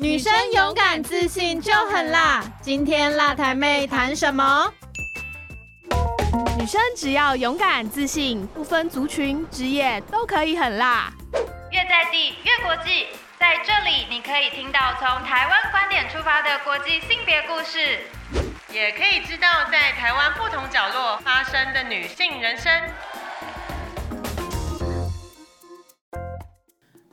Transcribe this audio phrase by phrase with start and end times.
[0.00, 2.42] 女生勇敢自信就很辣。
[2.62, 4.72] 今天辣台妹谈什么？
[6.58, 11.12] 女生只要勇敢自信，不分族群、职业都可以很辣。
[11.70, 13.08] 越在地越国际，
[13.38, 17.98] 在这里你可以听到从台湾观点出发的国际性别故事，
[18.72, 22.72] 也可以知道在台湾不同角落发生的女性人生。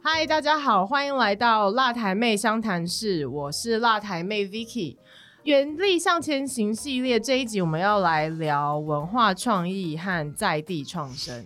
[0.09, 4.95] 嗨，大家好，欢迎来到辣台妹相谈室，我是辣台妹 Vicky。
[5.43, 11.45] 原力向前行系列这一集，我们要来聊文化创意和在地创生。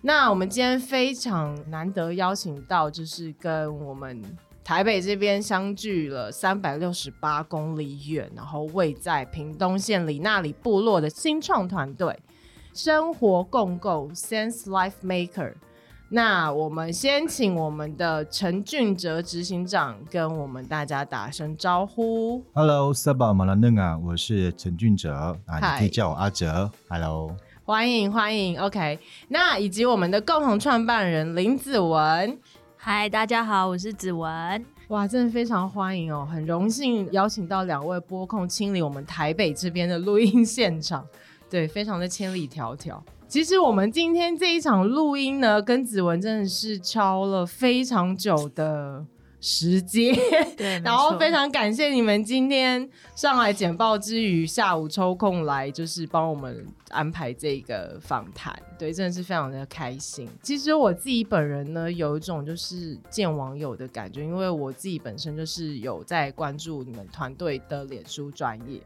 [0.00, 4.22] 那我们今天非常难得邀请到，就是跟我们
[4.64, 12.18] 台北这边相距了三百六十八公里远，然后位在屏东县里那里部落的新创团队——
[12.72, 15.52] 生活共构 Sense Life Maker。
[16.10, 22.42] 那我们先请我们的陈俊哲执行长跟我们大家打声招呼。
[22.54, 25.12] Hello，萨巴马拉嫩啊，我是陈俊哲
[25.44, 26.70] 啊，你可以叫我阿哲。
[26.88, 28.98] Hello，欢迎欢迎，OK。
[29.28, 32.38] 那以及我们的共同创办人林子文。
[32.78, 34.64] 嗨，大家好，我是子文。
[34.88, 41.04] 哇，真的非常欢迎哦，很荣幸邀请到两位播控清理我们台北这边的录音现场，
[41.50, 42.98] 对，非常的千里迢迢。
[43.28, 49.04] 其实我们今天这一场录音呢，跟子文真的是敲了非常久的
[49.38, 50.16] 时间，
[50.56, 60.26] 对， 然后非常感谢你们今天上来简报之余，下午抽空来就是帮我们安排这个访谈，对，真的是非常的开心。
[60.42, 68.80] 其实我自己本人呢，有一种就是见网友的感觉，因为我自己本身就是有在关注你们团队的脸书专业。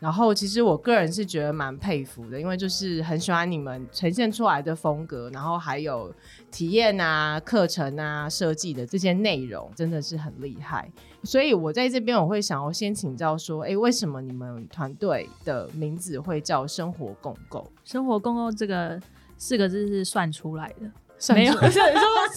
[0.00, 6.14] 然后，其实我个人是觉得蛮佩服的，因为就是很喜欢你们呈现出来的风格，然后还有
[6.52, 10.88] 体验啊、课程啊、设计的这些内容，真的是很厉害。
[11.24, 17.68] 所以我在这边我会想要先请教说，哎，为什么你们团队的名字会叫“生活共构”？
[17.84, 19.00] 生活共构这个
[19.36, 21.82] 四个字是算出来的，没有， 是说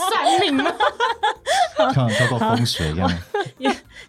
[0.10, 0.66] 算命吗？
[1.94, 3.08] 看到过风水一样。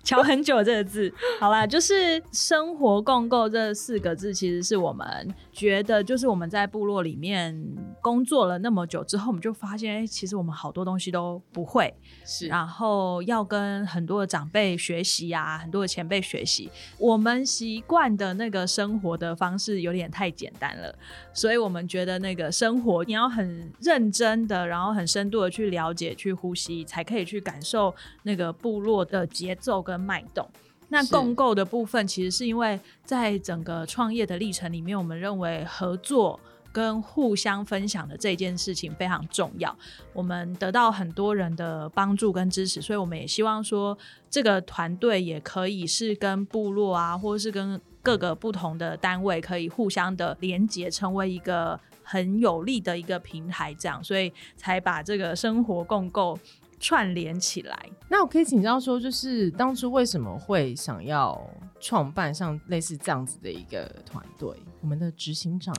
[0.05, 5.07] 瞧很久这个字，好啦，就是“生活共构”这四个字，其实是我们
[5.53, 7.57] 觉得，就是我们在部落里面
[8.01, 16.69] 工作了那么久之后，我们就发现，哎、其实我们好多东西都不会，是然后要跟很多的长辈学习啊，很多的前辈学习。
[16.99, 20.93] 我们习惯的那个生活的方式有点太简单了，
[21.33, 30.49] 所以我们觉得那个生活你要很认真的，然后很深度的去了解、去呼吸，才可以去感受那个部落的节奏跟脉动。
[30.89, 36.41] 那共构的部分，其实是因为在整个创业的历程里面，我们认为合作。
[36.75, 39.77] 跟互相分享的这件事情非常重要，
[40.15, 43.99] 我们得到很多人的帮助跟支持，所以我们也希望说，
[44.31, 56.39] 这个团队也可以是跟部落啊，或者是跟各个不同的单位可以互相的连接，成为一个很有力的一个平台，这样，所以才把这个生活共构
[56.82, 57.88] 串联起来。
[58.09, 61.41] 那我可以请教说，就是当初为什么会想要
[61.81, 64.50] 创办像类似这样子的一个团队？
[64.81, 65.72] 我们的执行长，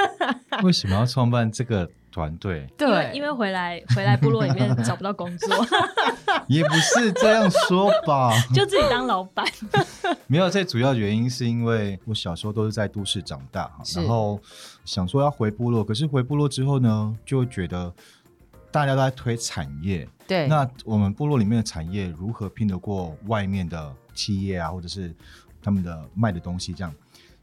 [0.62, 2.68] 为什么要创办这个团队？
[2.76, 5.48] 对因为回来回来部落里面找不到工作，
[6.46, 8.30] 也不是这样说吧。
[8.54, 9.44] 就自己当老板。
[10.26, 14.38] 没有，最主要原因是因为我小时候都是在都市长大，然后
[14.84, 17.92] 想说要回部落，可是回部落之后呢，就会觉得
[18.74, 25.14] 大家都在推产业，对，那我们部落里面的产业如何拼得过外面的企业啊，或者是
[25.62, 26.92] 他们的卖的东西这样？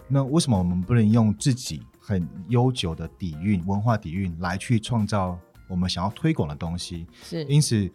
[0.10, 7.08] 那为什么我们不能用自己很悠久的底蕴、文化底蕴来去创造我们想要推广的东西？
[7.24, 7.90] 是因此，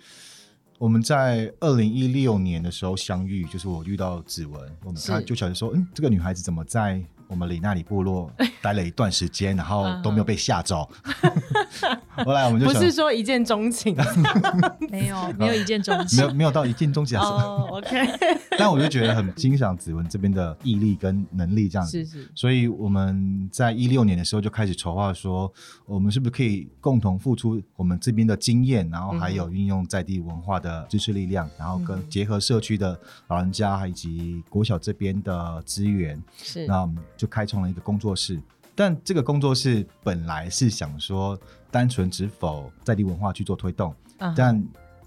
[0.78, 8.30] 我们在二零一六年的时候相遇，就是我遇到子文，我们是他就晓得说，嗯，这个女孩子怎么在我们里那里部落
[8.62, 10.88] 待了一段时间，然后都没有被吓走。
[12.24, 13.94] 后来我们就想不是说一见钟情？
[14.90, 16.18] 没有没有一见钟情。
[16.18, 18.06] 没有没有到一见钟情啊，哦，OK，
[18.58, 22.04] 但我就觉得很欣赏子文这边的毅力跟能力这样子。
[22.04, 22.30] 是是。
[22.34, 25.52] 所以我们在一六年的时候就开始筹划说，
[25.84, 32.98] 我们是不是可以共同付出我们这边的经验，然后还有运用在地文化的支持力量，然后跟结合社区的
[33.28, 38.40] 老人家以及国小这边的资源，是，那我们就开创了一个工作室。
[38.74, 41.38] 但这个工作室本来是想说，
[41.70, 44.62] 单纯只否在地文化去做推动，嗯但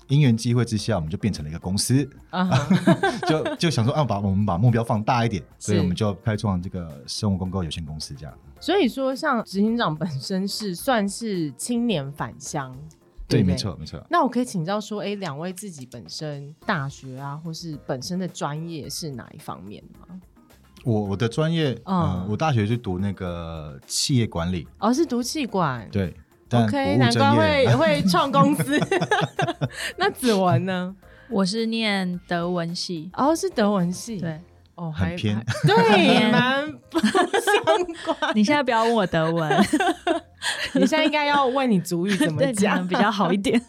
[0.08, 2.68] 因缘机会之下，我们就变成了一个公司，啊哈
[3.30, 8.36] 就就想说，啊，把我们把目标放大一点， 所以我们就开创这个生物公告有限公司这样。
[8.60, 12.76] 所以说，像执行长本身是算是青年返乡
[13.28, 14.04] 对，不没错，没错。
[14.10, 20.20] 那我可以请教说，哎，两位自己本身大学啊，或是本身的专业是哪一方面吗？
[20.84, 25.88] 我我的专业，嗯嗯，我大学是读那个企业管理，哦，是读气管。
[25.92, 26.14] 对。
[26.52, 28.80] 但，OK，不务正难怪会，会 创公司。
[29.98, 30.96] 那子文呢？
[31.30, 34.42] 我是念德文系，哦，是德文系。，对
[34.74, 38.32] 哦，还很偏还对，蛮不相关。
[38.34, 39.48] 你现在不要问我德文，
[40.74, 43.62] 你现在应该要问你主语怎么讲比较好一点。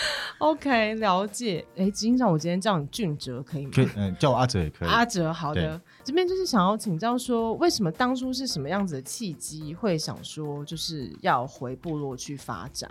[0.38, 1.64] OK，了解。
[1.76, 3.72] 哎，金长，我今天叫你俊哲可以吗？
[3.74, 4.88] 可以，嗯，叫我阿哲也可以。
[4.90, 5.80] 阿哲，好的。
[6.02, 12.90] 这边就是想要请教说，为什么当初是什么样子的契机，会想说就是要回部落去发展，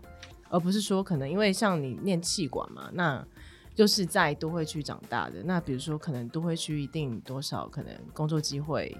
[0.49, 3.25] 而不是说可能因为像你念气管嘛，那
[3.73, 8.95] 就是在都会区长大的，那比如说可能都会区一定多少可能工作机会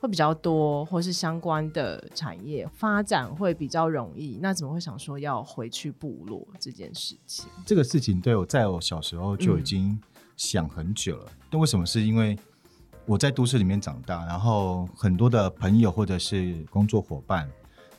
[0.00, 7.46] 会比较多，或是相关的产业发展会比较容易，那怎么会想说要回去部落这件事情？
[7.66, 10.00] 这个事情对我在我小时候就已经
[10.38, 11.30] 想很久了。
[11.50, 11.84] 那、为什么？
[11.84, 12.38] 是因为
[13.04, 17.46] 我在都市里面长大，然后很多的朋友或者是工作伙伴，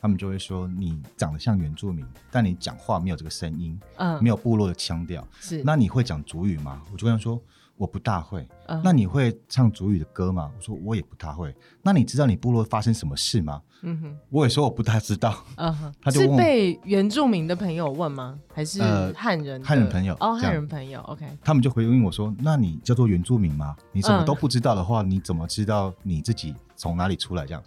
[0.00, 5.24] 他们就会说你长得像原住民，但你讲话没有这个声音，嗯，没有部落的腔调。
[5.40, 6.82] 是那你会讲主语吗？
[6.90, 7.40] 我就跟他说
[7.76, 8.46] 我不大会。
[8.66, 10.50] 嗯那你会唱主语的歌吗？
[10.56, 11.54] 我说我也不大会。
[11.82, 13.60] 那你知道你部落发生什么事吗？
[13.82, 14.16] 嗯哼。
[14.30, 15.34] 我也说我不大知道。
[15.56, 18.38] 嗯哼，是 他就问我被原住民的朋友问吗？
[18.54, 23.76] 还是呃汉人的、汉人朋友哦，汉人朋友，OK，他们就回应我说：“那你叫做原住民吗？
[23.92, 27.62] 你什么嗯都不知道的话，你怎么知道你自己从哪里出来？”这样，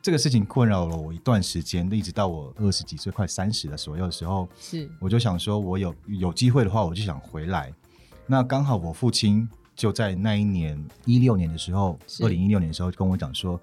[0.00, 7.72] 这个事情困扰了我一段时间，一直到我二十几岁、快三十的左右的时候，是我就想说，我有有机会的话，我就想回来。
[8.26, 12.24] 那刚好我父亲就在那一年一六年的时候，是。
[12.24, 13.60] 二零一六年的时候跟我讲说：“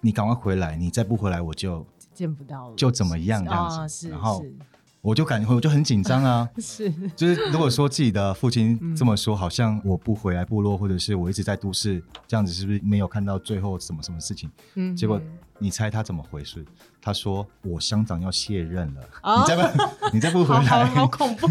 [0.00, 1.84] 你赶快回来，你再不回来，我就
[2.14, 4.08] 见不到了，就怎么样这样子。
[4.08, 4.54] 然后是
[5.02, 6.48] 我就感觉我就很紧张啊。
[6.58, 14.50] ”是就是如果说自己的父嗯亲这么说，好像我不回来部落，或者是我一直在都市这样子，是不是没有看到最后什么什么事情？
[14.76, 15.20] 嗯结果
[15.58, 16.64] 你猜他怎么回事？
[17.00, 19.82] 他说我乡长要卸任了，哦你再不
[20.12, 21.48] 你再不回好好来，好恐怖，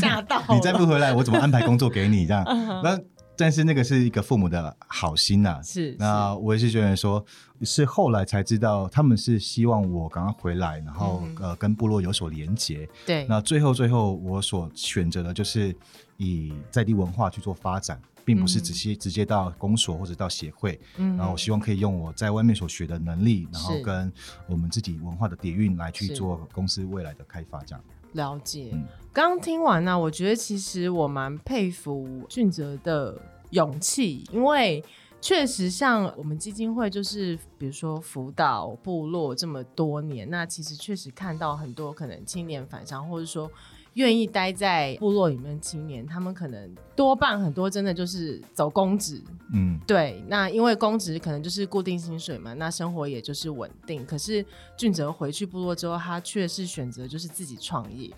[0.00, 2.26] 吓到 你再不回来，我怎么安排工作给你？
[2.26, 2.44] 这样，
[2.82, 2.98] 那
[3.36, 7.24] 但是那个是一个父母的好心呐、是那我也是觉得说，
[7.62, 12.88] 是后来才知道，他们是希望我赶快回来，然后、嗯呃跟部落有所连结。
[13.06, 15.74] 对，那最后最后，我所选择的就是
[16.18, 20.78] 以在地文化去做发展，并不是直接、直接到公所或者到协会。
[20.98, 21.16] 嗯。
[21.16, 24.12] 然后我希望可以用我在外面所学的能力，然后跟
[24.46, 27.84] 我们自己文化的底蕴来去做公司未来的开发，这样。
[28.12, 28.70] 了解。
[29.12, 33.20] 刚刚听完呢、我觉得其实我蛮佩服俊哲的
[33.50, 34.82] 勇气，因为
[35.20, 43.50] 确实像我们基金会，就是比如说辅导部落这么多年，那其实确实看到很多可能青年返乡，或者说。
[43.94, 49.22] 愿意待在部落里面的青年，他们可能多半很多真的就是走公职，
[49.52, 54.04] 嗯，对，那因为公职可能就是固定薪水嘛，那生活也就是稳定。
[54.06, 54.44] 可是
[54.76, 58.10] 俊哲回去部落之后，他却是选择就是自己创业。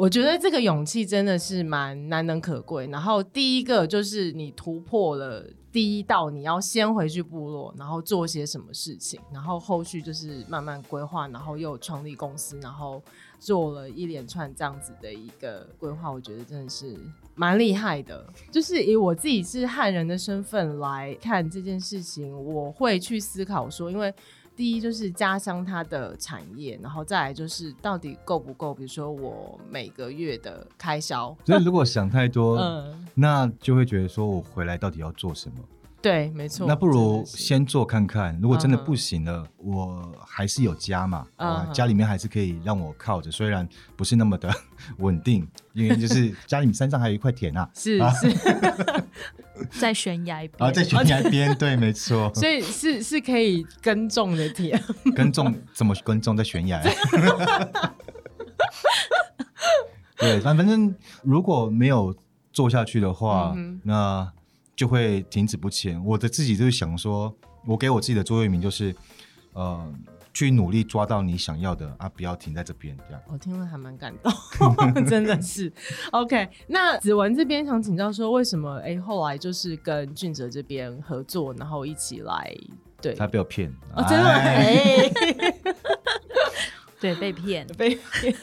[0.00, 2.86] 我觉得这个勇气真的是蛮难能可贵。
[2.86, 13.02] 然后第一个就是你突破了第一道，你要先回去部落，然后做些什么事情，然后后续就是慢慢规划，然后又创立公司，然后
[13.38, 16.98] 做了一连串这样子的一个规划，我觉得真的是
[17.34, 18.26] 蛮厉害的。
[18.50, 24.10] 就是以我自己是汉人的身份来看这件事情，我会去思考说，因为
[24.60, 35.64] 第一就是家乡它的产业，然后再来就是到底够不够，比如说我每个月的开销，所以如果想太多，嗯， 那就会觉得说我回来到底要做什么？
[36.02, 36.66] 对，没错。
[36.66, 44.54] 那不如先做看看，如果真的不行了，我还是有家嘛，啊嗯家里面还是可以让我靠着，虽然不是那么的
[44.98, 48.10] 稳定，因为就是家里面山上还有一块田啊，是啊。
[48.10, 48.28] 是，
[49.78, 54.80] 在悬崖边，啊，在悬崖边，对，没错， 所以是是可以耕种的田。
[55.14, 56.82] 耕种怎么耕种在悬崖？
[60.16, 62.14] 对，反反正如果没有
[62.52, 64.30] 做下去的话，嗯那
[64.76, 66.02] 就会停止不前。
[66.04, 67.34] 我的自己就是想说，
[67.66, 68.94] 我给我自己的座右铭就是，
[69.54, 69.92] 呃，
[70.32, 73.22] 去努力抓到你想要的啊，不要停在这边这样。
[73.28, 74.32] 我听了还蛮感动，
[75.06, 75.72] 真的是。
[76.12, 82.54] OK，那子文这边想请教说，为什么哎、后来就是跟俊哲这边合作，然后一起来
[83.00, 83.14] 对。
[83.14, 85.10] 他被我骗，哦，真的哎，
[87.00, 87.66] 对，被骗。
[87.76, 88.34] 被骗。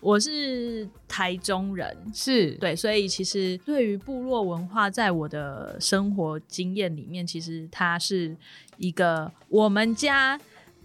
[0.00, 2.50] 我是台中人，是。
[2.56, 8.36] 对，所以其实对于部落文化，在我的生活经验里面，其实它是
[8.76, 10.38] 一个我们家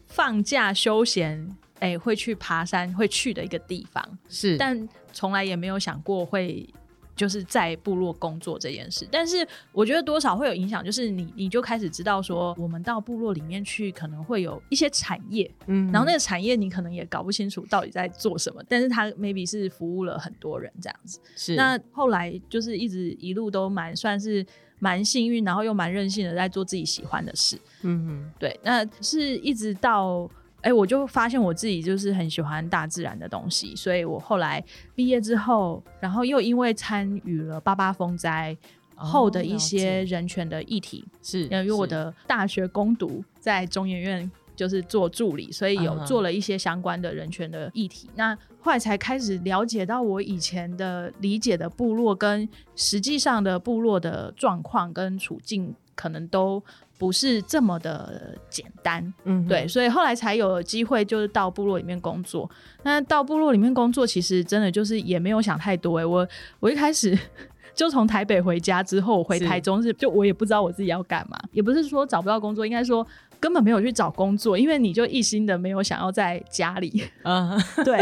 [0.08, 6.68] 放假休闲哎、会去爬山会去的一个地方，是，但从来也没有想过会
[7.16, 9.08] 就是在部落工作这件事。
[9.12, 21.20] 但是我觉得多少会有影响，就是你你就开始知道说，我们到部落里面去可能会有一些产业，嗯然后那个产业你可能也搞不清楚到底在做什么，但是他 maybe 是服务了很多人这样子。
[21.36, 24.44] 是那后来就是一直一路都蛮算是
[24.80, 27.60] 蛮幸运，然后又蛮任性的在做自己喜欢的事。
[27.82, 30.30] 嗯对，那是一直到
[30.62, 34.62] 哎、我就发现我自己就是很喜欢大自然的东西，所以我后来
[34.96, 38.58] 毕业之后，然后又因为参与了八八风灾
[38.96, 44.30] 后的一些人权的议题，是，因为我的大学攻读在中研院。
[44.58, 48.10] 就是做助理，所以有做了一些相关的人权的议题。
[48.16, 56.62] 那后来才开始了解到我以前的理解的部落跟实际上的部落的状况跟处境，可能都
[56.98, 59.02] 不是这么的简单。
[59.26, 62.50] 嗯哼对，所以后来才有机会就是到部落里面工作。
[62.82, 66.06] 那到部落里面工作，其实真的就是也没有想太多、欸。
[66.06, 66.28] 我
[66.60, 67.18] 我一开始
[67.76, 73.06] 就从台北回家之后，我回台中是就我也不知道我自己要干嘛，也不是说找不到工作，应该说
[73.40, 77.04] 根本没有去找工作，因为你就一心的没有想要在家里。
[77.24, 77.98] 嗯哼 对，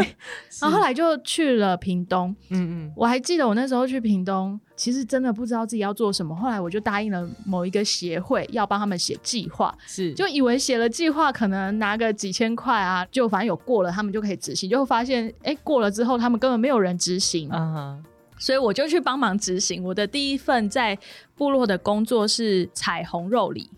[0.62, 2.36] 然后后来就去了屏东。
[2.50, 6.36] 嗯嗯我还记得我那时候去屏东，其实真的不知道自己要做什么。
[6.36, 9.76] 后来我就答应了某一个协会，要帮他们写计划。
[9.86, 14.70] 是就以为写了计划可能拿个几千块啊，就反正有过了，他们就可以执行。
[14.70, 18.06] 就发现，哎、过了之后他们根本没有人执行，嗯哼
[18.38, 19.82] 所以我就去帮忙执行。
[19.82, 20.98] 我的第一份在
[21.38, 23.70] 部落的工作是彩虹肉李，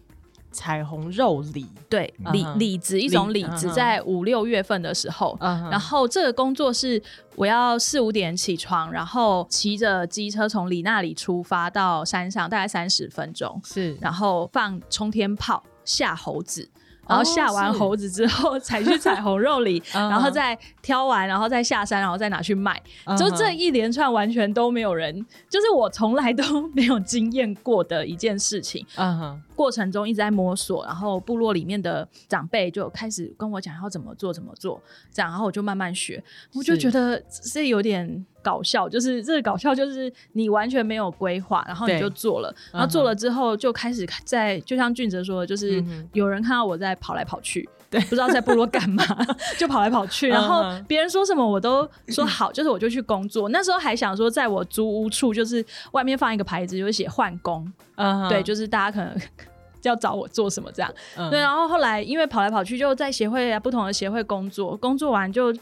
[0.58, 5.38] 彩虹肉李，对，李李子一种李李子，在五六月份的时候。
[5.40, 7.02] 嗯然后这个工作是
[7.36, 16.68] 我要四五点起床，然后骑着机车从李那里出发到山上，大概三十分钟，是然后放冲天炮吓猴子，
[17.08, 22.82] 然后下完猴子之后才去彩虹肉里， 嗯然后再挑完，然后再下山，然后再拿去卖。
[23.06, 28.86] 嗯就这一连串完全都没有人，就是我从来都没有经验过的一件事情。
[28.96, 36.24] 嗯哼过程中一直在摸索，然后部落里面的长辈就开始跟我讲要怎么做怎么做，这样，然后我就慢慢学，
[36.54, 36.78] 我就是。
[36.78, 37.22] 觉得
[37.52, 47.68] 这有点搞笑，就是这个搞笑就是你完全没有规划，然后你就做了，然嗯后做了之后就开始在，就像俊哲说的，就是有人看到我在跑来跑去。
[47.90, 49.04] 对，不知道在部落干嘛，
[49.58, 53.48] 就跑来跑去，然后别人说什么我都说好，就是我就去工作。
[53.50, 59.18] 那时候还想说，在我租屋处，就是外面放一个牌子，就是写换工，嗯对，就是大家可能
[59.84, 60.94] 要找我做什么这样。
[61.16, 65.54] 嗯对，然后后来因为跑来跑去，就在协会啊不同的协会工作，工作完就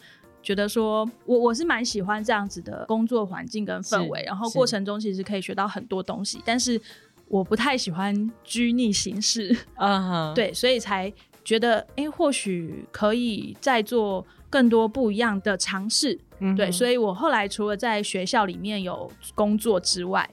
[0.46, 6.80] 觉得说我我是蛮喜欢这样子的工作环境跟氛围，然后是过程中其实可以学到很多东西，但是
[7.28, 11.12] 我不太喜欢拘泥形式， 嗯哼对，所以才
[11.44, 16.20] 觉得哎、诶或许可以再做更多不一样的尝试。
[16.56, 20.30] 对，所以以我后来除了在学校里面有工作之外，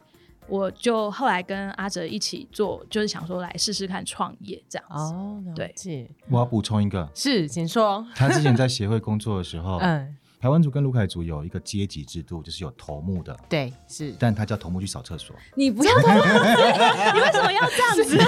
[0.53, 5.15] 我就后来跟阿哲一起做，就是想说来试试看创业这样子。
[5.15, 5.73] 哦了对。
[5.75, 6.11] 解。
[6.29, 8.07] 我要补充一个，是请说。
[8.15, 15.37] 他之前在协会工作的时候， 嗯台湾族跟卢凯族有一个阶级制度，就是有头目的，对是但他叫头目去扫厕所。
[15.55, 18.19] 你不要偷你为什么要这样子？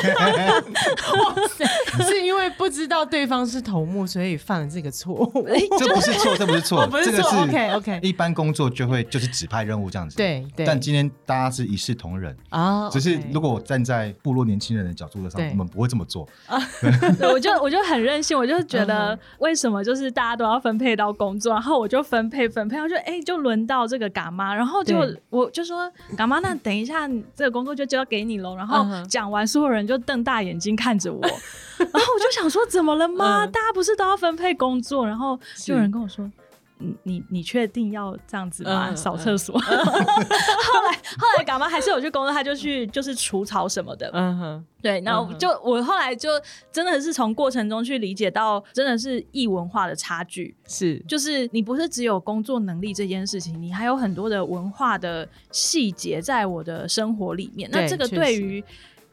[2.05, 5.49] 是因为不知道对方是头目，所以犯了这个错误。
[5.77, 10.17] 这不是错，这不是错，哦不是错这个是 OK，OK 一般工作就会就是指派任务这样子。
[10.17, 16.29] 对对但今天大家是一视同仁，啊只是如果我站在部落年轻人的角度上，对我们不会这么做。
[17.19, 24.97] 对，我就我就很任性，我就觉嗯得为什么就是大家都要分配到工作，然后我就分配分配，然后就哎、就轮到这个嘎妈，然后就
[25.31, 28.55] 我就说嘎妈，那等一下这个工作就交给你喽。
[28.55, 31.21] 然后讲完，所有人就瞪大眼睛看着我，
[31.79, 33.47] 然后我就想说怎么了吗？
[33.47, 35.07] 嗯大家不是都要分配工作？
[35.07, 36.31] 然后就有人跟我说。
[36.79, 38.89] 你你你确定要这样子吗？
[38.91, 39.59] 嗯扫厕所。
[39.63, 44.11] 后来后来干嘛还是有去工作，他就去就是除草什么的。
[44.13, 46.29] 嗯哼对，然后嗯哼就我后来就
[46.73, 50.55] 真的是从过程中去理解到，真的是异文化的差距。
[50.67, 57.69] 是就是你不是只有工作能力这件事情，你还有很多的文化的细节在我的生活里面。
[57.73, 58.63] 那这个对于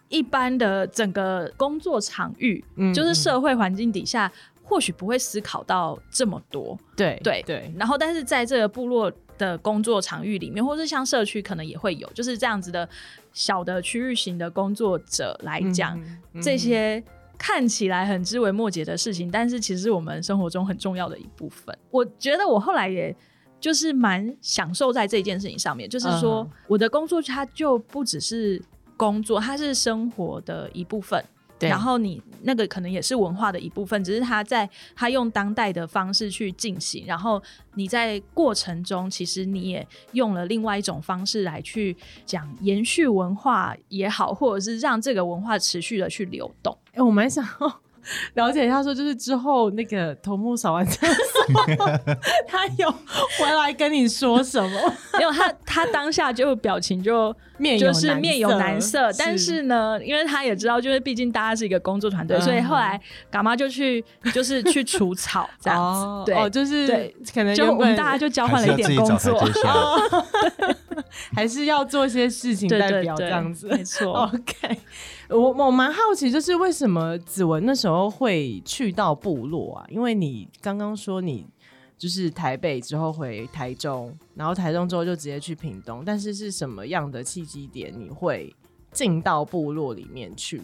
[0.10, 4.30] 一般的整个工作场域，嗯就是嗯社会环境底下，
[4.72, 6.76] 或许不会思考到这么多。
[6.96, 12.88] 对对对然后，但是在这个部落的工作场域里面，或是像社区，可能也会有，就是这样子的
[13.34, 16.02] 小的区域型的工作者来讲，
[16.42, 17.04] 这些
[17.38, 21.78] 看起来很枝微末节的事情，但是其实是我们生活中很重要的一部分。
[21.90, 23.14] 我觉得我后来也。
[23.62, 28.60] 就是蛮享受在这件事情上面，就是说嗯我的工作它就不只是
[28.98, 31.24] 工作，它是生活的一部分。
[31.62, 37.42] 对然后你那个可能也是文化的一部分，只是他在他用当代的方式去进行，然后
[37.76, 46.78] 你在过程中其实你也用了另外一种方式来去讲延续文化也好，或者是让这个文化持续的去流动。
[46.94, 47.81] 哎、我蛮想要
[48.34, 51.16] 了解一下，说就是之后那个头目扫完厕所，
[52.48, 54.94] 他有回来跟你说什么？
[55.18, 64.04] 没有他，他当下就表情就 面有就是面有难色，但是呢，因为他也知道，就是毕竟大家是一个工作团队，嗯所以后来干妈就去
[64.34, 69.42] 就是去除草这样子，对，就是可能就我们大家就交换了一点工作。
[71.36, 74.30] 还是要做些事情对代表对对，这样子，没错。
[74.34, 74.80] OK，
[75.32, 79.86] 我我蛮好奇，就是为什么子文那时候会去到部落啊？
[79.90, 81.48] 因为你刚刚说你
[81.98, 88.54] 就是台北之后回台中，然后台中之后就直接去屏东，但是是什么样的契机点你会
[88.92, 90.62] 进到部落里面去？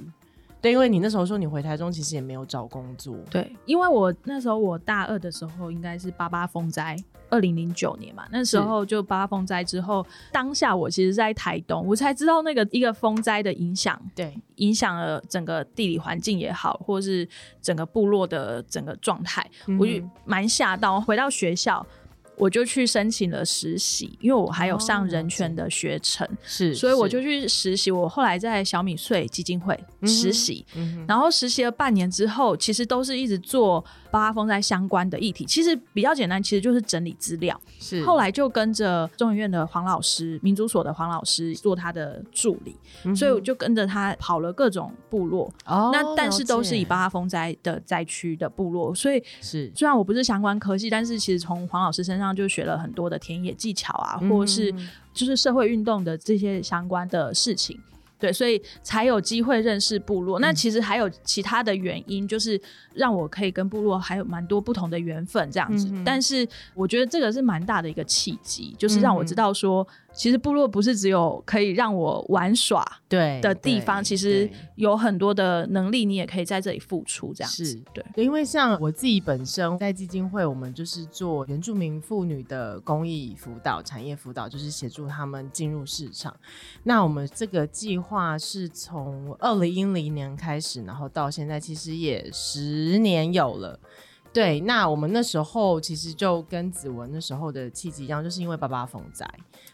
[0.59, 6.97] 对，因为你那时候说你回台中其实也没有找工作，对，因为我那时候我大二的时候应该是八八风灾，
[7.29, 17.27] 二零零九年嘛，那时候就八八风灾之后，当下我其实在台东，我才知道那个一个风灾的影响，对，影响了整个地理环境也好，或是
[17.61, 19.93] 整个部落的整个状态，嗯我就
[20.25, 20.99] 蛮吓到。
[20.99, 21.85] 回到学校，
[22.37, 27.91] 我就去申请了实习，因为我还有上哦人权的学程，是，所以我就去实习。
[27.91, 30.65] 我后来在小米穗基金会实习，
[31.07, 35.45] 然后实习了半年之后，其实都是一直做八八风灾相关的议题。
[35.45, 37.59] 其实比较简单，其实就是整理资料。
[37.79, 45.51] 是后来就跟着中研院的黄老师、民族所的黄老师做他的助理，嗯所以我就跟着他跑了各种部落。
[45.65, 57.79] 哦，那但是都是以了解八八风灾的灾区的部落，所以是虽然我不是相关科系，但是其实从黄老师身上就学了很多的田野技巧啊，或是嗯就是社会运动的这些相关的事情。
[58.19, 60.39] 对，所以才有机会认识部落。
[60.39, 62.59] 嗯那其实还有其他的原因，就是
[62.93, 65.87] 让我可以跟部落还有蛮多不同的缘分这样子。
[65.91, 77.63] 嗯但是我觉得这个是蛮大的一个契机，就是让我知道说，其实部落不是只有可以让我玩耍对的地方，其实有很多的能力，你也可以在这里付出这样子。
[77.63, 78.03] 是对。
[78.15, 86.35] 因为像我自己本身在基金会，我们就是做原住民妇女的公益辅导、产业辅导，就是协助他们进入市场。
[86.83, 93.79] 那我们这个计划是从二零一零年开始，然后到现在其实也十年有了。
[94.33, 99.27] 对，那我们那时候其实就跟子文那时候的契机一样，就是因为爸爸风灾，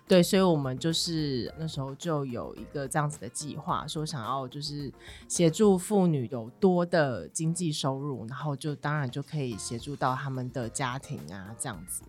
[0.06, 4.92] 对，所以我们就是那时候就有一个这样子的计划，说想要就是
[5.28, 12.04] 协助妇女有多的经济收入，然后就当然就可以协助到他们的家庭啊，这样子。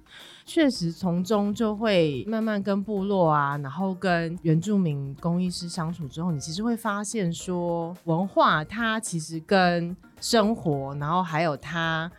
[0.45, 12.11] 确实从中就会慢慢跟部落啊，然后跟原住民工艺师相处之后，你其实会发现说，文化它其实跟生活，然后还有它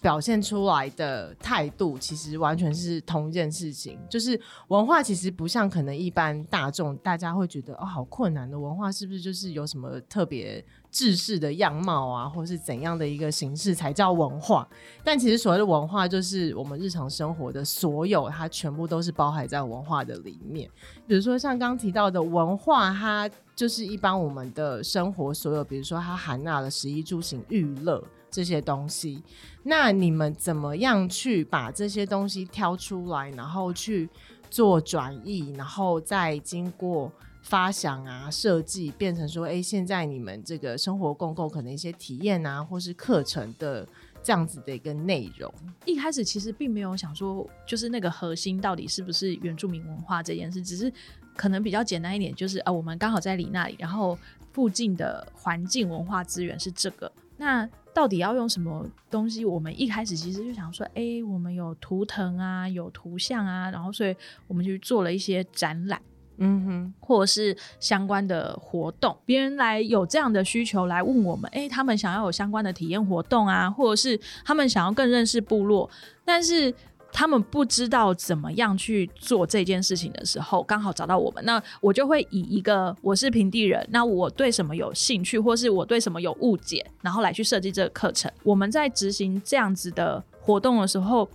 [0.00, 3.98] 表现出来的态度，其实完全是同一件事情。
[4.08, 14.66] 就是文化其实不像可能一般大众大家会觉得哦好困难的文化，是不是就是有什么特别制式的样貌啊，或是怎样的一个形式才叫文化？
[15.04, 20.68] 但其实所谓的文化，就是我们日常生活的所有，它全部都是包含在文化的里面。
[21.06, 29.22] 比如说像刚提到的文化，它就是一般我们的生活所有，比如说它含纳了食衣住行娱乐这些东西。
[29.62, 34.08] 那你们怎么样去把这些东西挑出来，然后去
[34.48, 37.12] 做转译，然后再经过
[37.42, 43.86] 发想啊、设计，变成说，哎，现在你们这个生活共构可能一些体验啊，或是课程的
[44.22, 45.52] 这样子的一个内容。
[45.84, 50.92] 一开始其实并没有想说，就是那个核心到底是不是原住民文化这件事，只是
[51.36, 54.18] 可能比较简单一点，就是啊，我们刚好在你那里，然后
[54.52, 59.44] 附近的环境文化资源是这个，那到底要用什么东西？
[59.44, 64.14] 我们一开始其实就想说，哎、我们有图腾啊，有图像啊，然后所以
[64.46, 66.00] 我们就做了一些展览。
[66.42, 75.90] 嗯哼，或者是相关的活动，别人来有这样的需求来问我们，诶，他们想要有相关的体验活动啊，或者是他们想要更认识部落，
[76.24, 76.74] 但是
[77.12, 88.30] 他们不知道怎么样去做这件事情的时候，刚好找到我们，那我就会以一个我是平地人，那我对什么有兴趣，或是我对什么有误解，然后来去设计这个课程。
[88.42, 91.28] 我们在执行这样子的活动的时候，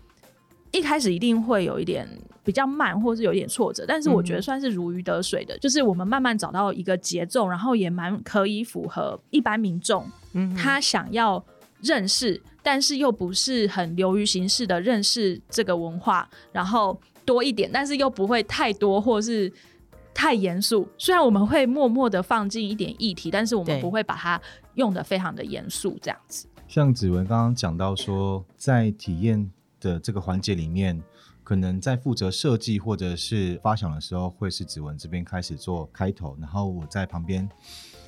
[0.72, 2.08] 一开始一定会有一点
[2.44, 11.44] 比较慢，或是有一点挫折，但是我觉得算是如鱼得水的，就是我们慢慢找到一个节奏，然后也蛮可以符合一般民众嗯，他想要
[11.82, 19.54] 认识，但是又不是很流于形式的认识这个文化，然后多一点，但是又不会太多，或是
[20.16, 20.88] 太严肃。
[20.98, 24.42] 虽然我们会默默的放进一点议题，但是我们不会把它
[24.74, 26.48] 用的非常的严肃这样子。
[26.68, 31.00] 像子文刚刚讲到说，在体验的这个环节里面，
[31.44, 37.48] 可能在负责设计或者是发想的时候，会是子文这边开始做开头，然后我在旁边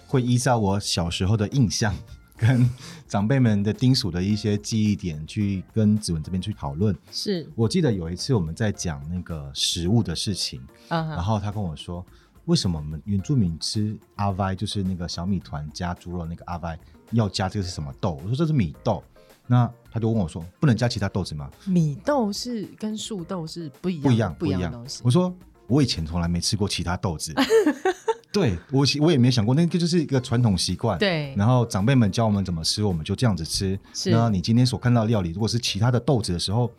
[0.08, 1.94] 会依照我小时候的印象
[2.38, 2.70] 跟
[3.08, 6.96] 长辈们的叮嘱的一些记忆点，去跟子文这边去讨论。
[7.12, 12.06] 是，我记得有一次我们在讲那个食物的事情，嗯然后他跟我说，
[12.46, 16.78] 为什么我们原住民吃阿歪，就是那个小米团加猪肉那个阿歪，
[17.12, 18.20] 要加这个是什么豆？
[18.24, 19.04] 我说这是米豆。
[19.50, 21.50] 那他就问我说，不能加其他豆子吗？
[21.66, 25.02] 米豆是跟树豆是不一样不一样，不一样一的东西。
[25.06, 25.34] 我说
[25.68, 27.34] 我以前从来没吃过其他豆子，
[28.32, 31.00] 对我我也没想过，那个就是一个传统习惯。。
[31.00, 33.80] 对，然后长辈们教我们怎么吃，我们就这样子吃。
[33.94, 36.72] 是那你今天所看到的料理，如果是其他的豆子的时候，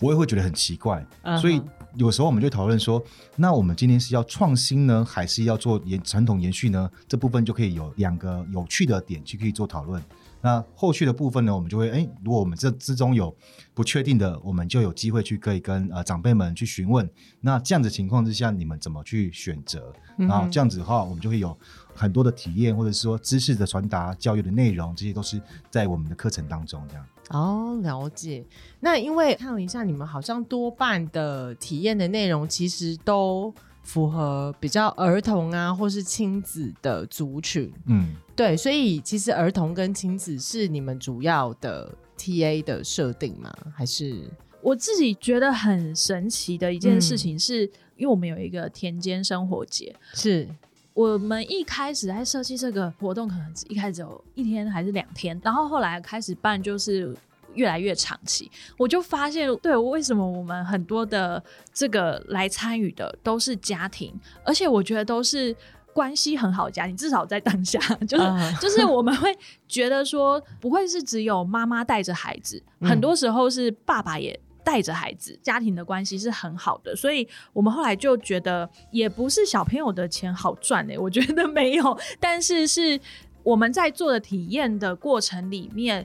[0.00, 1.04] 我也会觉得很奇怪。
[1.40, 1.60] 所以
[1.96, 3.02] 有时候我们就讨论说，
[3.36, 6.90] 那我们今天是要创新呢，还是要做延传统延续呢？
[7.06, 10.02] 这部分就可以有两个有趣的点去可以做讨论。
[10.44, 13.34] 那后续的部分呢，我们就会哎，如果我们这之中有
[13.72, 17.08] 不确定的，我们就有机会去可以跟呃长辈们去询问。
[17.40, 19.90] 那这样子情况之下，你们怎么去选择？
[20.18, 21.56] 然后这样子的话，我们就会有
[21.94, 27.06] 很多的体验，或者是说知识的传达、教育的内容，这些都是在我们的课程当中这样。
[27.30, 28.44] 哦，了解。
[28.80, 33.52] 那因为看了一下，你们好像多半的体验的内容其实都
[33.84, 37.72] 符合比较儿童啊，或是亲子的族群。
[37.86, 43.54] 嗯，对，所以其实儿童跟亲子是你们主要的 TA 的设定吗？
[43.72, 44.28] 还是？
[44.60, 47.16] 我自己觉得很神奇的一件事嗯。
[47.18, 47.62] 情是，
[47.96, 50.48] 因为我们有一个田间生活节，是。
[50.94, 57.12] 我们一开始在设计这个活动，可能一开始只有一天还是两天，然后后来开始办，就是
[57.54, 58.50] 越来越长期。
[58.76, 65.54] 我就发现，对为什么我们很多的这个来参与的都是家庭，而且我觉得都是。
[65.94, 69.32] 关系很好的家庭，至少在当下， 就是、啊就是我们会
[69.68, 82.98] 觉得说，不会是只有妈妈带着孩子，嗯很多时候是爸爸也带着孩子，家庭的关系是很好的，所以我们后来就觉得，也不是小朋友的钱好赚欸、我觉得没有，但是是
[83.44, 86.04] 我们在做的体验的过程里面，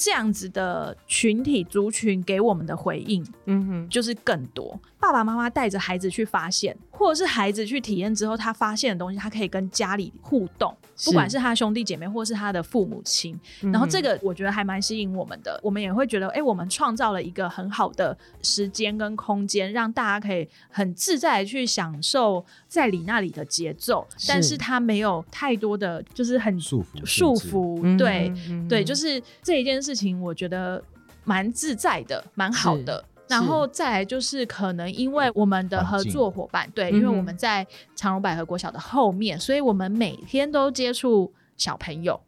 [0.00, 4.80] 这样子的群体族群给我们的回应嗯哼，就是更多。
[4.98, 13.38] 爸爸妈妈带着孩子去发现，或者是孩子去体验之后，他发现的东西，他可以跟家里互动，不管是他兄弟姐妹，或是他的父母亲。
[13.62, 30.80] 嗯然后这个我觉得还蛮吸引我们的，我们也会觉得，哎、我们创造了一个很好的时间跟空间，让大家可以很自在的去享受在你那里的节奏，但是他没有太多的就是很束缚束缚，嗯对、嗯对，就是这一件事情，我觉得
[31.24, 33.04] 蛮自在的，蛮好的。
[33.26, 42.20] 然后再来就是可能因为我们的合作伙伴，对，因为我们在长荣百合国小的后面，所以我们每天都接触小朋友，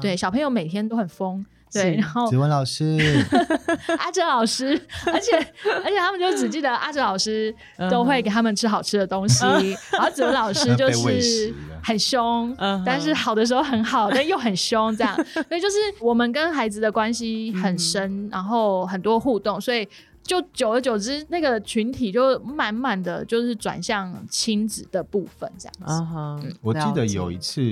[0.00, 1.44] 对，小朋友每天都很疯。
[1.72, 2.98] 对，然后子文老师，
[3.98, 5.36] 阿哲老师，而且
[5.84, 9.44] 而且他们就只记得阿哲老师嗯都会给他们吃好吃的东西，
[9.92, 11.52] 然后子文老师 就是
[11.82, 12.54] 很凶，
[12.84, 15.14] 但是好的时候很好，但又很凶，这样，
[15.48, 19.88] 所以就是我们跟孩子的关系很深，然后很多互动，所以。
[20.28, 25.84] 就久而久之，那个群体就慢慢的就是转向亲子的部分，这样子。
[25.84, 27.62] 啊哈，我记得有一次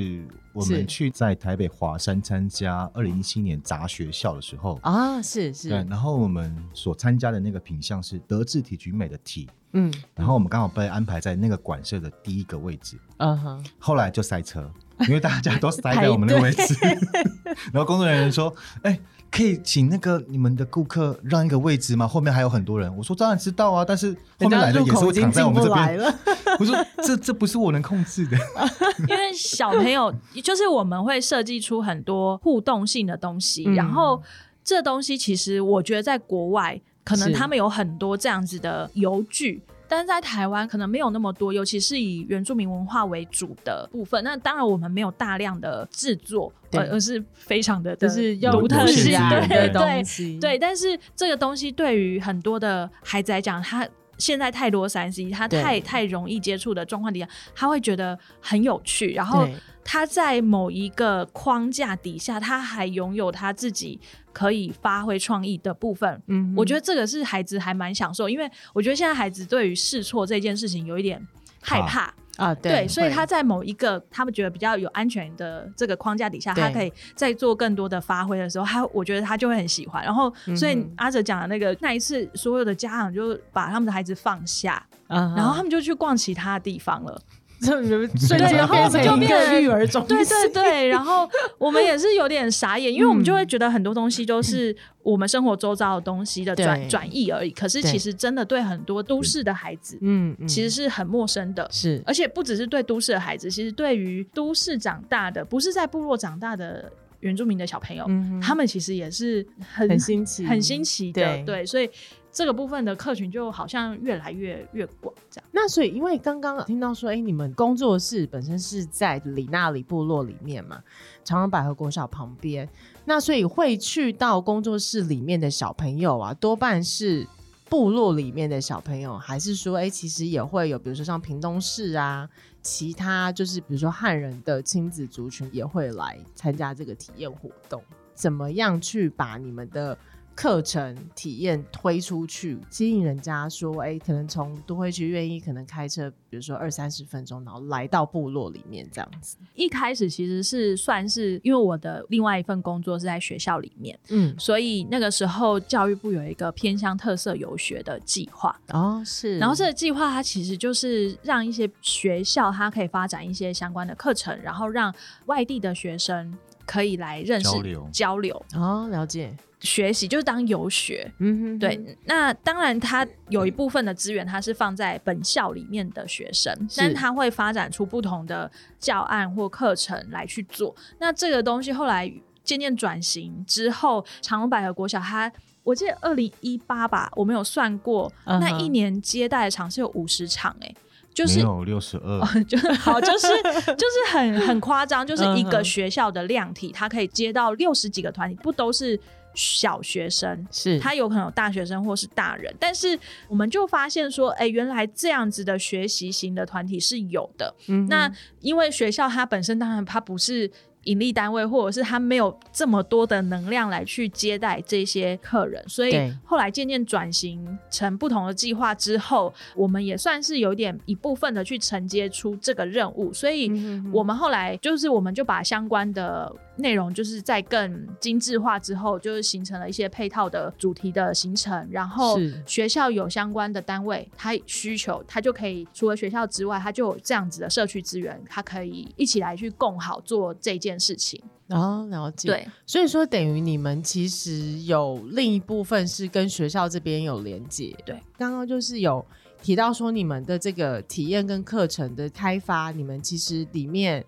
[0.54, 14.72] 我是们去在台北华山参加二零一七年杂学校的时候，啊，是是，对，然后我们所参加的那个品相是德智体群美的体，嗯，然后我们刚好被安排在那个馆舍的第一个位置，嗯哼，后来就塞车，
[15.08, 16.74] 因为大家都塞在我们那个位置，
[17.72, 18.98] 然后工作人员说：“哎、
[19.30, 22.06] 可以请那个你们的顾客让一个位置吗？
[22.08, 25.98] 后面还有很多人。”我说：“当然知道啊，但是后面来的也是会躺在我们这边。
[25.98, 26.14] 了，”
[26.58, 28.36] 我说：“这这不是我能控制的。
[29.08, 34.22] 因为小朋友就是我们会设计出很多互动性的东西，嗯然后
[34.64, 39.62] 这东西其实我觉得在国外可能他们有很多这样子的游具。
[39.88, 44.22] 但是在台湾可能没有那么多，尤其是以原住民文化为主的部分。
[44.24, 49.12] 那当然我们没有大量的制作，而而是非常的 就是独特性，
[49.48, 53.86] 的东西，对，但是这个东西对于很多的孩子来讲，他
[54.18, 59.46] 现在太多三 C，他太太容易接触的状况底下，他会觉得很有趣，然后
[59.84, 64.00] 他在某一个框架底下，他还拥有他自己
[64.36, 66.22] 可以发挥创意的部分。
[66.26, 71.26] 嗯我觉得这个是孩子还蛮享受，因为我觉得现在孩子对于试错这件事情有一点
[71.62, 72.12] 害怕。
[72.36, 80.04] 啊，对，所以他在某一个他们觉得比较有安全的这个框架底下，他可以再做更多的发挥的时候，他我觉得他就会很喜欢。
[80.04, 87.18] 然后，所以阿哲讲的那个那一次，所有的家长就把他们的孩子放下，嗯然后他们就去逛其他地方了。
[87.60, 87.72] 这
[88.18, 97.50] 瞬间然后变成一个就变成育儿中心，对对对，然后我们也是有点傻眼，因为我们就会嗯觉得很多东西都是我们生活周遭的东西的转对转译而已。
[97.50, 101.66] 可是其实真的对很多都市的孩子，嗯，嗯其实是很陌生的。
[101.72, 111.22] 是而且不只是对都市的孩子，其实对于都市长大的，不是在部落长大的原住民的小朋友，嗯他们其实也是很很新奇，很新奇的。
[111.38, 111.88] 对对，所以
[112.36, 115.48] 这个部分的客群就好像越来越越广，这样。
[115.52, 120.82] 那所以，因为刚刚听到说，哎、你们工作室本身是在里纳里部落里面嘛，
[121.24, 122.68] 长安百合国小旁边，
[123.06, 127.26] 那所以会去到工作室里面的小朋友啊，多半是
[127.70, 132.28] 部落里面的小朋友，还是说，哎、其实也会有，比如说像屏东市啊，
[132.60, 137.82] 其他就是比如说汉人的亲子族群也会来参加这个体验活动，
[138.14, 139.96] 怎么样去把你们的
[140.36, 149.38] 课程体验推出去，吸引人家说，哎、可能从都会区愿意可能开车，比如说二三十分钟，然后来到部落里面这样子。
[149.54, 158.54] 一开始其实是算是因为我的另外一份工作是在学校里面，嗯，所以那个时候教育部有一个偏向特色游学的计划。
[158.68, 164.94] 哦，是，然后这个计划它其实就是让一些学校它可以发展一些相关的课程，然后让
[165.24, 171.10] 外地的学生可以来认识交流交流哦，了解，学习，就是当游学。
[171.18, 180.74] 嗯哼对，那当然，它有一部分的资源，它是放在本校里面的学生，但它会发展出不同的教案或课程来去做。
[180.98, 185.32] 那这个东西后来渐渐转型之后，长隆百合国小它。
[185.62, 190.72] 我记得二零一八吧，我们有算过那一年接待的场是有五十场、哎，
[191.16, 193.26] 就是六十二，就是 好，就是
[193.74, 199.00] 就是很很夸张，就是一个学校的量体，它可以接到六十几个团体，不都是
[199.32, 200.78] 小学生，是。
[200.78, 202.98] 他有可能有大学生或是大人，但是
[203.28, 207.54] 我们就发现说，哎、原来这样子的学习型的团体是有的。
[207.68, 210.50] 嗯那因为学校它本身当然它不是
[210.86, 223.50] 盈利单位，或者是他没有这么多的能量来去接待这些客人，所以后来渐渐转型成不同的计划之后，我们也算是有点一部分的去承接出这个任务，所以
[223.92, 241.22] 我们后来就是我们就把相关的内容就是在更精致化之后，就是形成了一些配套的主题的形成，然后学校有相关的单位，他需求，他就可以除了学校之外，他就有这样子的社区资源，它可以一起来去共好做这件事情。
[241.48, 247.76] 哦，了解，对，所以说等于你们其实有另一部分是跟学校这边有连接。
[247.84, 249.04] 对，刚刚就是有
[249.40, 254.04] 提到说你们的这个体验跟课程的开发，你们其实里面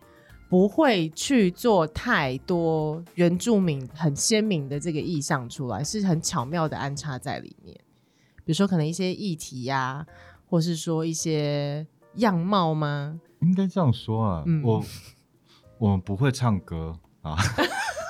[0.49, 7.73] 不会去做太多原住民很鲜明的这个意象出来，是很巧妙的安插在里面。
[8.45, 10.05] 比如说可能一些议题呀、
[10.49, 13.21] 或是说一些样貌吗？
[13.43, 14.85] 应该这样说啊，嗯我
[15.79, 17.37] 我们不会唱歌啊，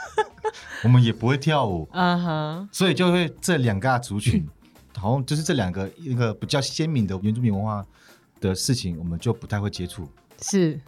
[0.84, 4.46] 我们也不会跳舞，嗯哼，所以就会这两个族群，
[4.96, 7.84] 好像就是这两个一个比较鲜明的原住民文化
[8.40, 10.08] 的事情，我们就不太会接触。
[10.40, 10.80] 是。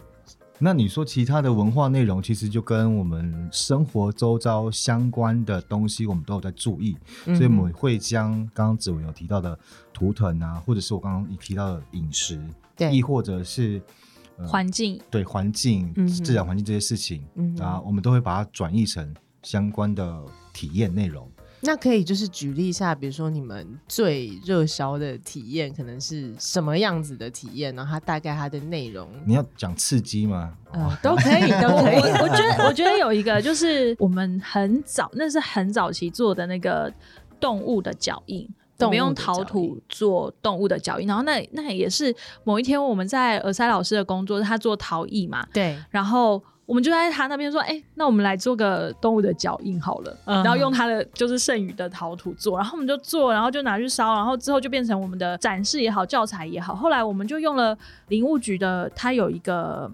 [0.63, 9.57] 那你说其他的文化内容，其实就跟我们生活周遭相关的东西，我们都有在注意，嗯所以我们会将刚刚子文有提到的
[9.91, 12.39] 图腾啊，或者是我刚刚提到的饮食，
[12.75, 12.95] 对。
[12.95, 14.10] 亦或者是、呃
[14.47, 20.23] 环境对环境、嗯自然环境这些事情、嗯啊，我们都会把它转译成相关的
[20.53, 21.29] 体验内容。
[21.63, 27.75] 那可以就是举例一下，比如说你们最热销的体验可能是什么样子的体验？
[27.75, 30.57] 然后它大概它的内容，你要讲刺激吗？
[30.71, 32.01] 呃，都可以，都可以。
[32.19, 36.91] 我觉得，我觉得有一个就是我们很早，那是很早期做的那个
[37.39, 38.49] 动物的脚印。
[38.85, 50.41] 我们用陶土做动物的脚印，然后那那也是某一天我们在耳塞老师的工作，他做陶艺嘛，对，然后我们就在他那边说，哎、那我们来做个动物的脚印好了，嗯。
[50.43, 56.73] 然后用他的就是剩余的陶土做，然后我们就做，然后就拿去烧，然后之后就变成我们的展示也好，教材也好。
[56.73, 59.91] 后来我们就用了林务局的，它有一个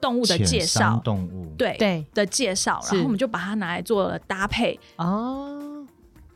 [0.00, 2.04] 动物的介绍，动物，对对。
[2.14, 5.57] 的介绍，然后我们就把它拿来做了搭配，哦，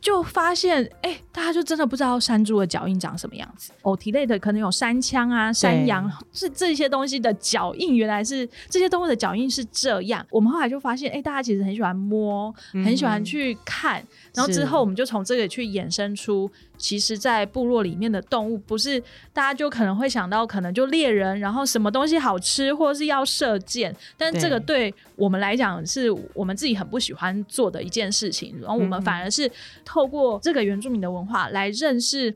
[0.03, 3.71] 就发现，哎、大家就真的不知道山猪的脚印长什么样子。
[3.83, 10.25] 偶蹄类的可能有山羌啊、山羊，这这些东西的脚印，原来是这些动物的脚印是这样。
[10.29, 28.55] 我们后来就发现，哎、大家其实很喜欢摸，很喜欢去看，然后之后我们就从这个去衍生出，其实，在部落里面的动物，不是大家就可能会想到，可能就猎人，然后什么东西好吃，或是要射箭，但这个对我们来讲，是我们自己很不喜欢做的一件事情。
[28.59, 29.49] 然后我们反而是
[29.85, 32.35] 透过这个原住民的文化来认识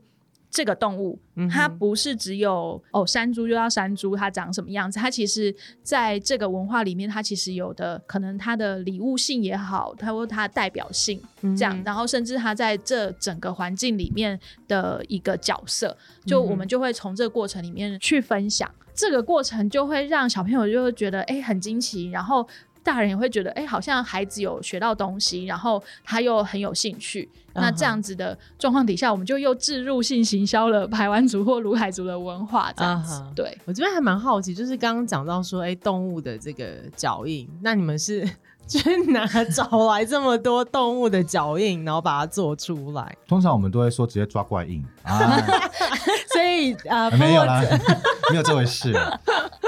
[0.50, 4.98] 这个动物，嗯它不是只有哦山猪就要山猪，它长什么样子？
[4.98, 11.22] 它其实在这个文化里面，它其实有的可能它的礼物性也好，它或它的代表性
[11.56, 18.70] 这样，嗯然后甚至它在这整个环境里面的一个角色，就我们就会从这个过程里面去分享。
[18.94, 22.44] 这个过程就会让小朋友就会觉得哎、很惊奇，然后
[22.82, 27.28] 大人也会觉得哎、好像孩子有学到东西，然后他又很有兴趣。
[27.54, 33.20] 那这样子的状况底下，我们就又置入性行销了排湾族或卢海族的文化，这样子。
[33.34, 38.24] 对，我这边还蛮好奇，就是刚刚讲到说，哎、动物的这个脚印，那你们是
[38.68, 43.16] 去哪找来这么多动物的脚印，然后把它做出来？
[43.26, 45.18] 通常我们都会说直接抓怪印啊，
[46.32, 47.60] 所以呃，没有啦
[48.30, 48.94] 没有这回事。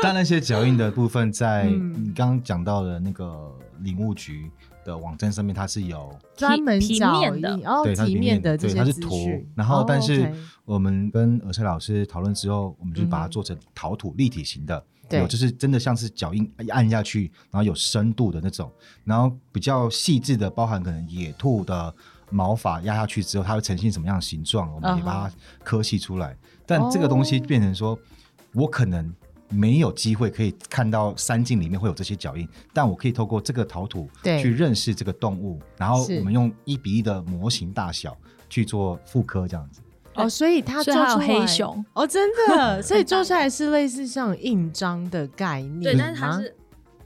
[0.03, 4.51] 但那些脚印的部分，在嗯你刚刚讲到的那个领物局
[4.85, 9.11] 的网站上面，它是有专门平脚面的哦，对它是题平面的对它是图。
[9.55, 10.33] 然后哦但是
[10.65, 14.83] 我们跟尔赛老师讨论之后，我们就把它嗯做成陶土立体型的。
[15.09, 18.71] 对有就是真的像是脚印按下去，然后有深度的那种，
[19.03, 21.93] 然后比较细致的，包含可能野兔的
[22.31, 25.35] 毛发压下去之后，它会呈现什么样的形状，我们也把它
[25.65, 26.37] 刻细出来。
[26.65, 27.99] 但这个东西哦变成说，
[28.55, 29.13] 我可能
[29.51, 34.41] 没有机会可以看到山径里面会有这些脚印，但我可以透过这个陶土对。
[34.41, 38.17] 去认识这个动物，然后我们用一比一的模型大小
[38.49, 39.81] 去做复刻，这样子。
[40.15, 41.85] 哦，所以它做出来黑熊。
[41.93, 46.57] 哦，真的，所以做出来是类似像印章的概念吗，对，但是它是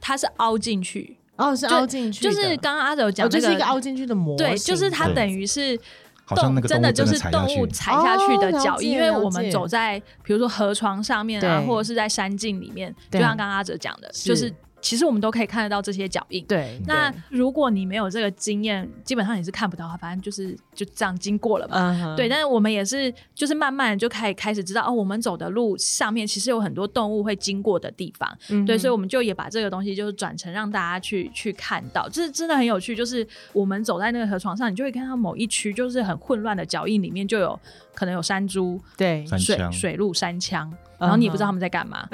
[0.00, 5.78] 它是凹进去，哦，是凹进去，就是刚刚阿哲有讲哦，那个，就是一个凹进去的模型，对，就是它等于是
[6.24, 14.52] 好像那个真的就是动物踩下去的脚印，因为我们走在比如说河床上面啊，或者是在山径里面，就像刚刚阿哲讲的，就是
[14.84, 16.44] 其实我们都可以看得到这些脚印。
[16.44, 21.92] 对，那如果你没有这个经验，基本上你是看不到它，反正就是就这样经过了嘛。
[22.02, 32.96] 嗯对，但是我们也是，就是慢慢就开始开始知道哦，我们走的路上面其实有很多动物会经过的地方，嗯对，所以我们们就也把这个东西就是转成让大家去去看到，这真的很有趣。
[32.96, 37.58] 就是我们走在那个河床上，你就会看到某一区就是很混乱的脚印，里面就有
[37.94, 39.24] 可能有山猪、对。
[39.38, 42.08] 水水路、山枪，然后你也不知道他们在干嘛，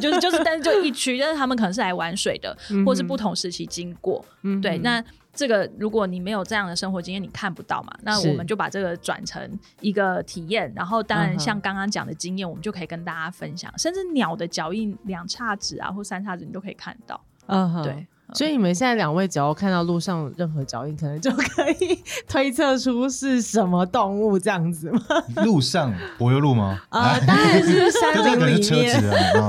[0.00, 4.24] 就是就是，但是就一区，但是他们可能是来玩水的，或是不同时期经过。
[4.42, 7.92] 嗯对，那这个如果你没有这样的生活经验，你看不到嘛。
[8.02, 17.20] 那我们就把这个转成一个体验，然后当然像刚刚讲的经验，我们就可以跟大家分享，甚至鸟的脚印两叉指啊，或三叉指，你都可以看到。
[17.46, 18.06] 嗯对。
[18.32, 25.00] 所以你们现在两位只要看到路上任何脚印，可能就可以推测出是什么动物这样子吗？
[25.44, 26.80] 路上柏油路吗？
[26.88, 29.20] 啊， 当然是山就这个林里是车子面，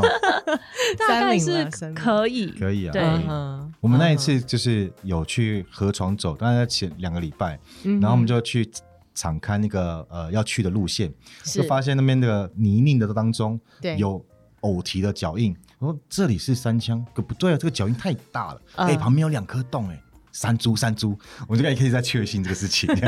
[1.05, 2.91] 啊，山可以，可以啊。
[2.91, 3.01] 对。
[3.27, 8.67] 嗯我们那一次就是有去河床走，大概前两个礼拜，嗯然后我们就去
[9.13, 13.95] 敞开那个呃要去的路线，就发现那边的泥泞的当中对。
[13.97, 14.23] 有
[14.65, 15.56] 偶蹄的脚印。
[15.78, 20.01] 我说这里是三枪，可不对啊，这个脚印太大了，嗯哎、旁边有两颗洞、哎，
[20.32, 22.89] 山猪山猪，我们就可以再确信这个事情。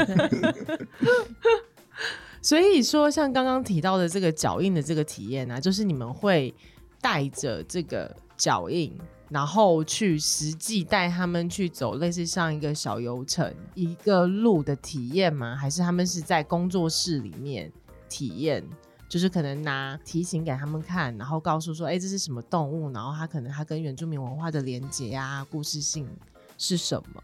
[2.42, 6.54] 所以说，像刚刚提到的这个脚印的这个体验啊，就是你们会
[7.02, 8.94] 带着这个脚印，
[9.30, 15.56] 然后去实际带他们去走类似像一个小游程、一个路的体验吗？
[15.56, 17.72] 还是他们是在工作室里面
[18.08, 18.64] 体验？
[19.08, 22.92] 就是可能拿题型给他们看，然后告诉说，哎、这是什么动物？
[22.92, 26.08] 然后它可能它跟原住民文化的连接啊，故事性
[26.58, 27.22] 是什么？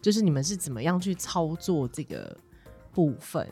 [0.00, 2.36] 就是你们是怎么样去操作这个
[2.92, 3.46] 部分？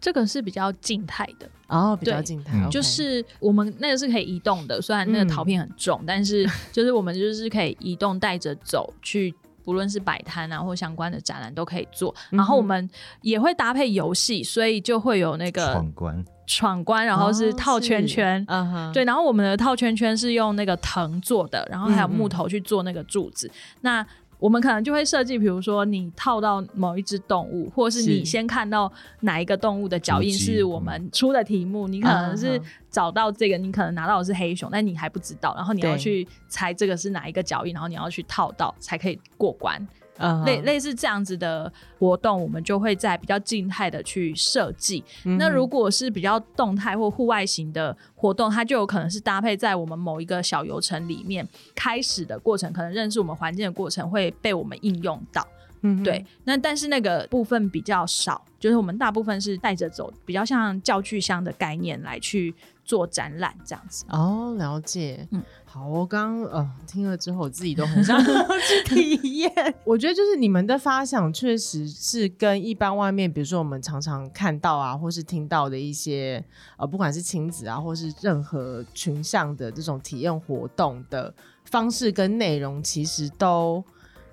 [0.00, 9.34] 这个是比较静态的，哦，比较静态，就是我们那个是可以移动的，虽然那个嗯陶片很重，但是 就是我们就是可以移动带着走去。
[9.64, 12.86] 不论是摆摊啊，或相关的展览都可以做，然后我们
[13.22, 18.44] 也会搭配游戏，所以就会有那个闯关，闯关，然后是套圈圈，
[18.92, 23.50] 对，然后我们的套圈圈是用那个藤做的，然后还有木头去做那个柱子。
[23.80, 24.06] 那
[24.38, 39.80] 我们可能就会设计，比如说你套到某一只动物，或者是你先看到哪一个动物的脚印是我们出的题目，你可能是找到这个，你可能拿到的是黑熊，但你还不知道，然后你要去猜这个是哪一个脚印，然后你要去套到才可以过关。
[40.18, 45.02] 嗯类类似这样子的活动，我们就会在比较静态的去设计。
[45.38, 55.46] 那如果是比较动态或户外型的活动，它就有可能是搭配在我们某一个小游程里面，开始的过程，可能认识我们环境的过程会被我们应用到。
[55.86, 62.54] 嗯对，那但是那个部分比较少，就是我们大部分是带着走，比较像教具箱的概念来去
[62.84, 64.04] 做展览这样子。
[64.08, 65.26] 哦，了解。
[65.30, 69.50] 嗯嗯，好，我刚呃听了之后，我自己都很想 去体验。
[69.84, 76.44] 我觉得就是你们的发想确实是跟一般外面，比如说我们常常看到啊，或是听到的一些
[76.76, 83.82] 呃，不管是亲子啊，或是任何群像的这种体验活动的方式跟内容，其实都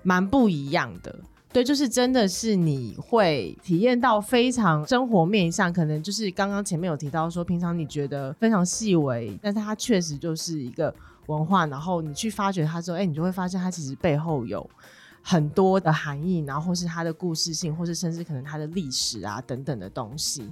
[0.02, 1.18] 蛮不一样的。
[1.52, 10.94] 对，就是真的是你会体验到非常生活面向，可能就是刚刚前面有提到说，平常你觉得非常细微，但是它确实就是一个
[11.26, 14.68] 文化，然后你去发掘它之后，哎，你就会发现它其实背后有
[15.20, 20.48] 很多的含义，然后或是它的故事性，或是甚至可能它的历史啊等等的东西。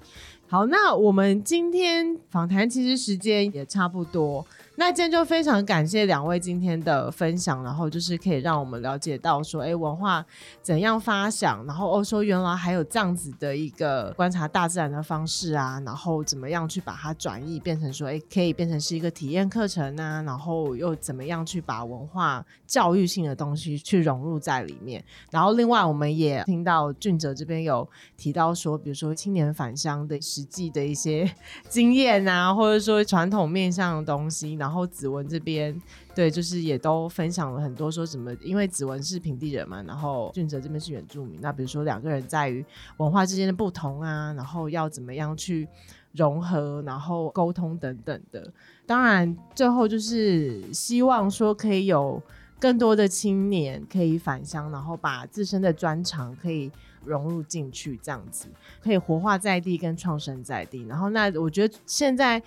[0.49, 4.47] 好，那我们今天访谈其实时间也差不多。
[4.81, 10.25] 那今天就非常感谢两位今天的分享，然后就是可以让我们了解到说，哎，文化
[10.63, 25.05] 怎样发想，然后哦说原来还有这样子的一个观察大自然的方式啊，然后怎么样去把它转译变成说，哎，可以变成是一个体验课程啊，然后又怎么样去把文化教育性的东西去融入在里面。
[25.31, 31.31] 然后另外我们也听到俊哲这边有提到说，比如说青年返乡的实际的一些
[31.69, 34.70] 经验啊，或者说传统面向的东西，然后。
[34.71, 35.77] 然后子文这边
[36.15, 42.65] 对，就是也都分享了很多，说什么因为子文是平地人嘛，然后俊哲这边是原住民，那比如说两个人在于
[42.99, 45.67] 文化之间的不同啊，然后要怎么样去
[46.13, 48.53] 融合，然后沟通等等的。
[48.87, 52.23] 当然，最后就是希望说可以有
[52.61, 56.71] 更多的青年可以返乡，然后把自身的专长可以。
[57.03, 58.47] 融入进去，这样子
[58.83, 60.85] 可以活化在地跟创生在地。
[60.85, 62.39] 然后，那我觉得现在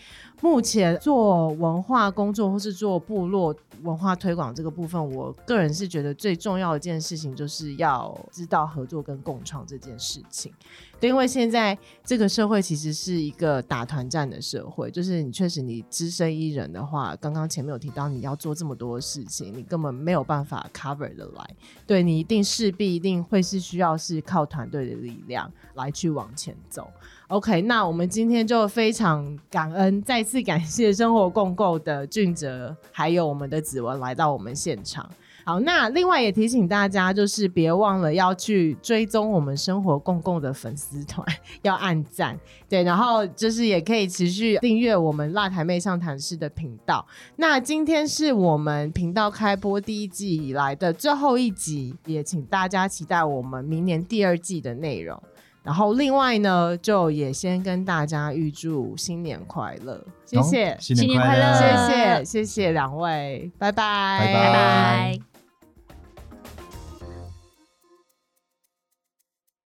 [0.44, 10.52] 目前做文化工作或是做部落文化推广这个部分，我个人是觉得最重要的一件事情，就是要知道合作跟共创这件事情。
[11.00, 21.56] 因为现在这个社会其实是一个打团战的社会，就是你确实你只身一人的话，刚刚前面有提到你要做这么多事情，你根本没有办法 cover 的来，
[21.88, 26.89] 对你一定势必一定会是需要是靠团队的力量来去往前走。
[27.30, 35.09] OK，那我们今天就非常感恩，再次感谢生活共构的俊哲，还有我们的子文来到我们现场。
[35.45, 41.26] 好，那另外也提醒大家，就是别忘了要去追踪我们生活共共的粉丝团，
[41.63, 47.05] 要按赞，对，然后就是也可以持续订阅我们辣台妹上谈室的频道。
[47.38, 55.21] 那今天是我们频道开播第一季以来的最后一集，也请大家期待我们明年第二季的内容。
[55.64, 65.32] 然后另外呢，就也先跟大家预祝新年快乐，谢谢，新年快乐，谢谢，谢谢两位，拜拜，拜拜。